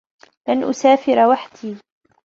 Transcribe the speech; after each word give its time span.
لَنْ 0.47 0.63
أُسَافِرَ 0.63 1.17
وَحْدِي. 1.27 1.75